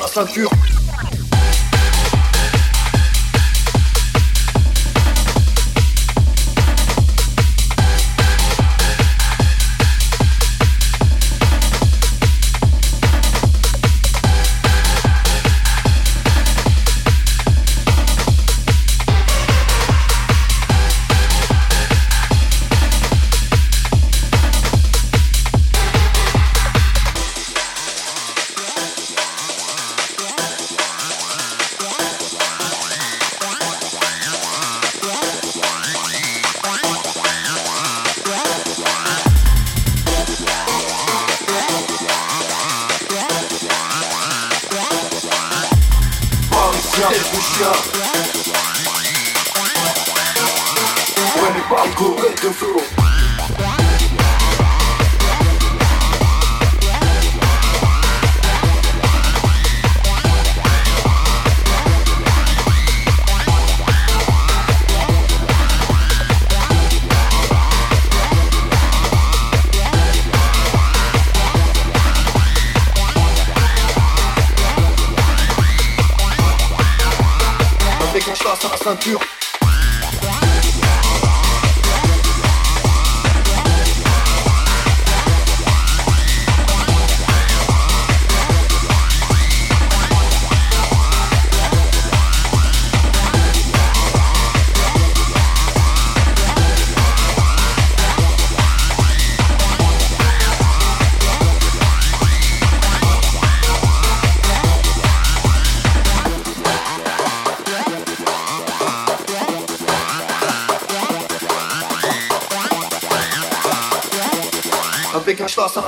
sa 0.00 0.26
ceinture. 0.26 0.65
ceinture. 78.86 79.25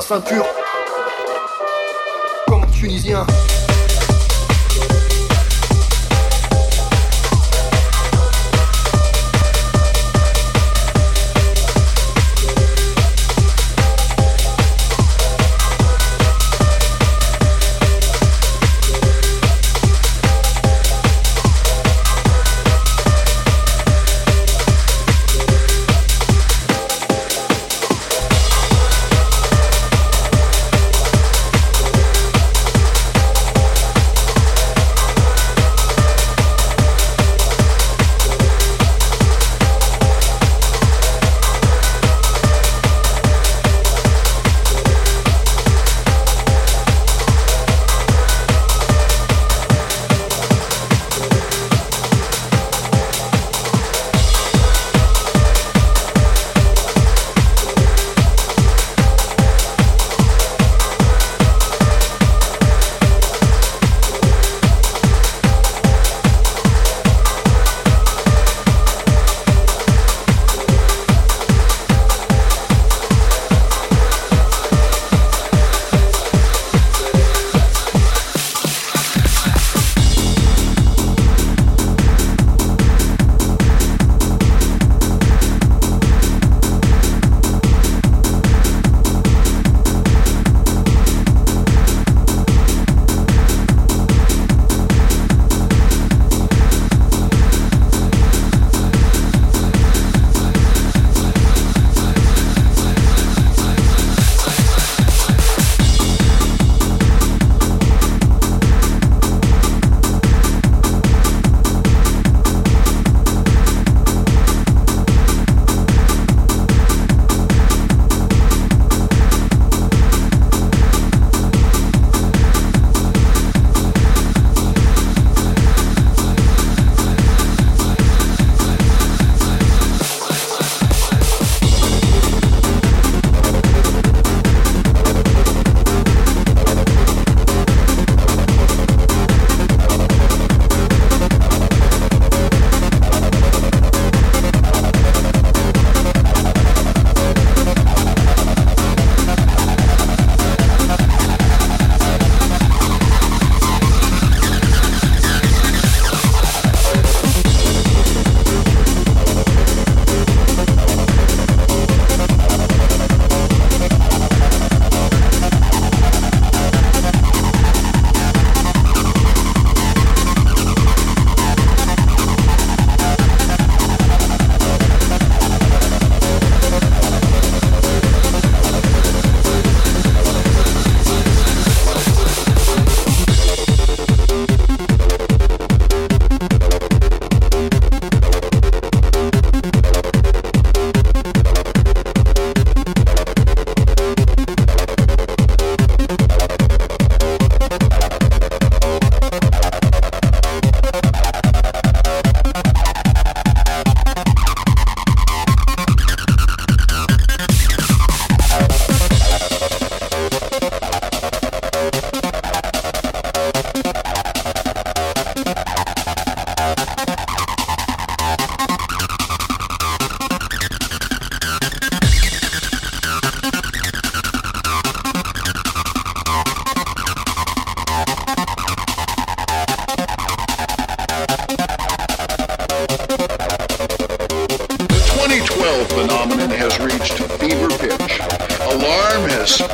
Ceinture. 0.09 0.58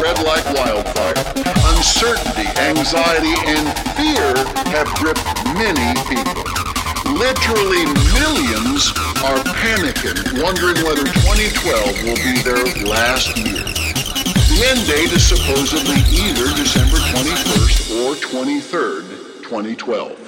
Spread 0.05 0.26
like 0.26 0.44
wildfire. 0.55 1.14
Uncertainty, 1.76 2.46
anxiety, 2.61 3.34
and 3.48 3.64
fear 3.96 4.36
have 4.72 4.88
gripped 4.96 5.24
many 5.57 5.96
people. 6.09 6.44
Literally 7.09 7.84
millions 8.12 8.92
are 9.24 9.40
panicking, 9.57 10.42
wondering 10.42 10.76
whether 10.84 11.05
2012 11.05 12.02
will 12.05 12.16
be 12.16 12.42
their 12.42 12.84
last 12.84 13.36
year. 13.38 13.64
The 13.64 14.64
end 14.68 14.86
date 14.86 15.12
is 15.12 15.26
supposedly 15.26 15.96
either 16.12 16.55
December 16.55 16.96
21st 16.96 18.05
or 18.05 18.14
23rd, 18.14 19.42
2012. 19.42 20.24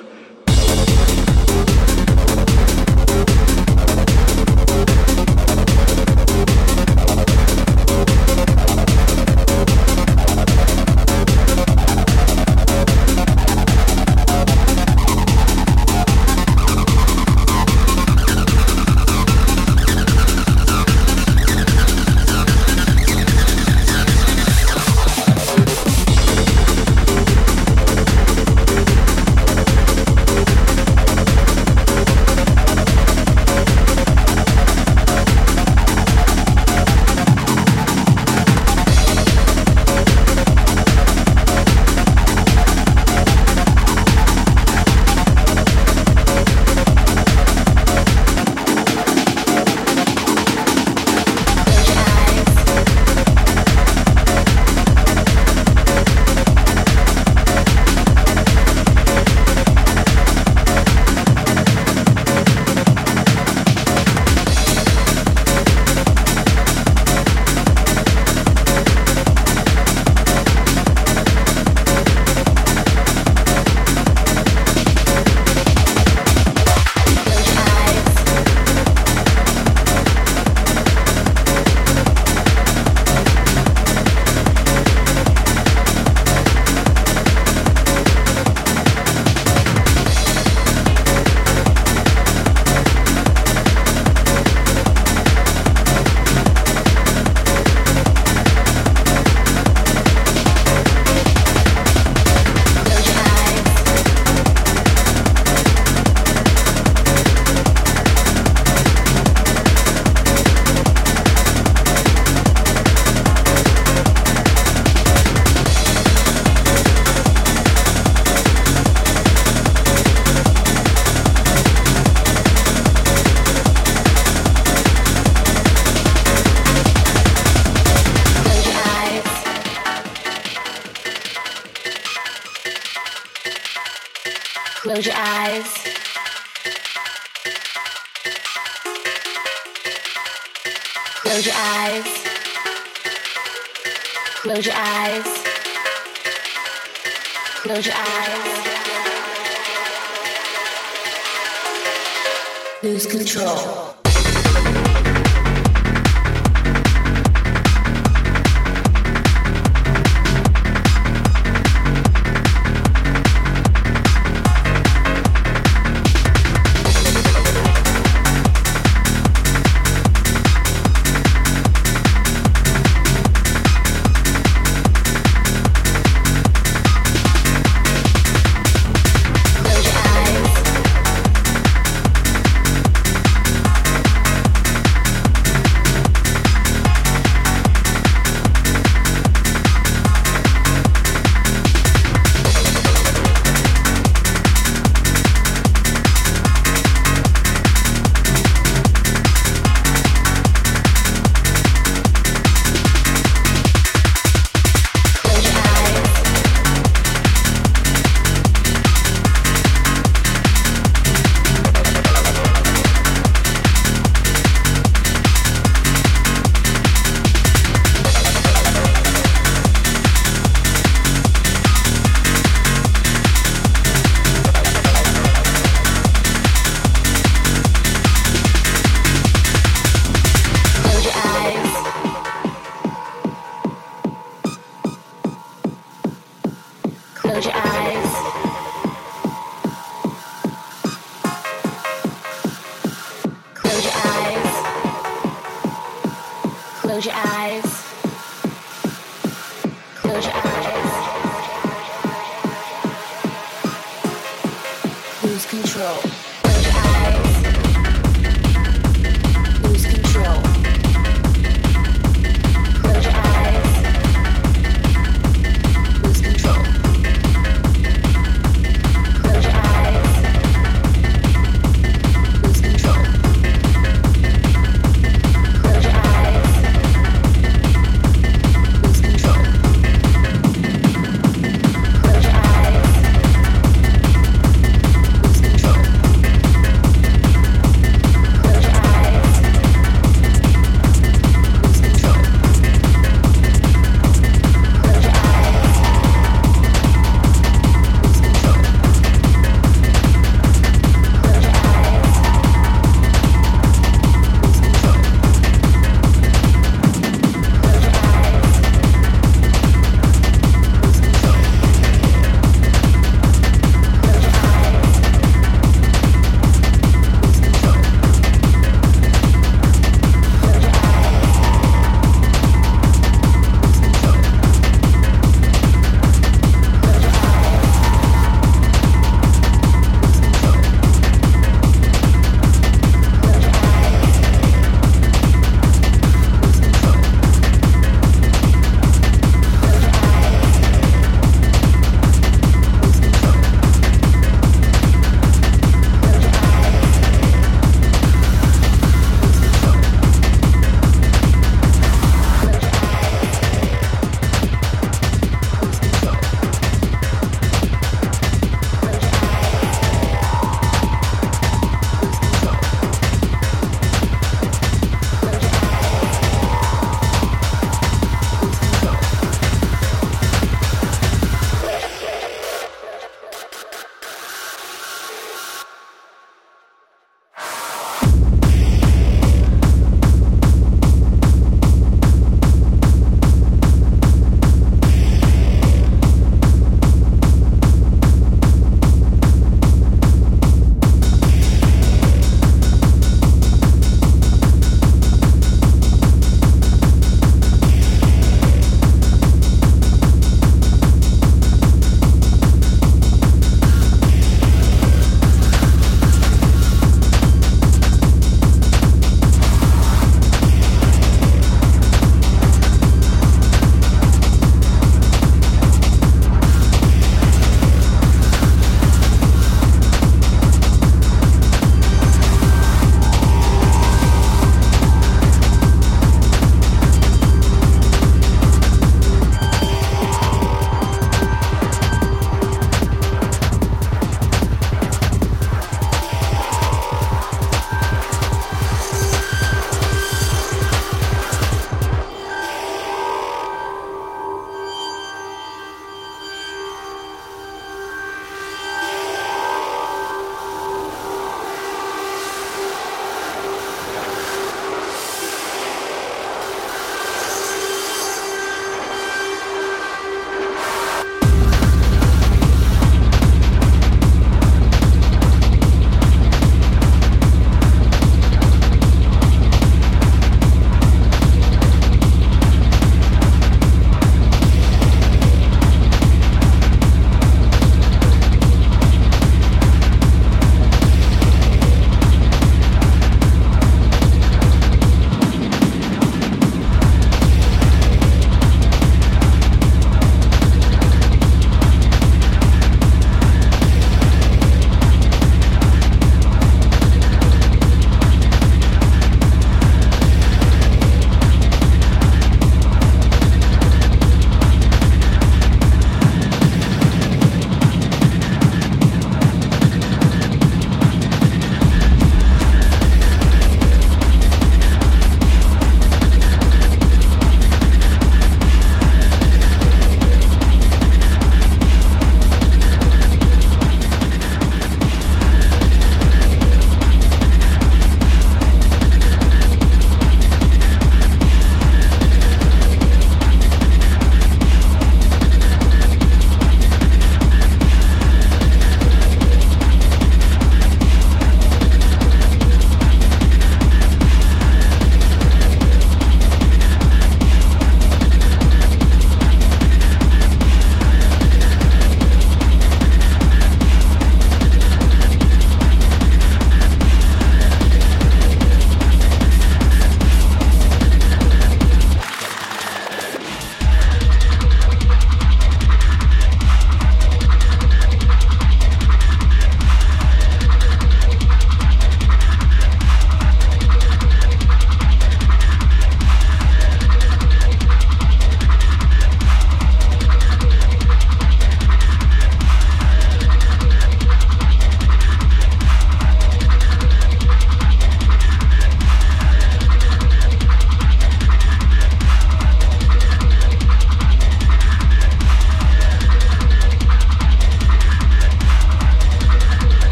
Lose 153.26 153.85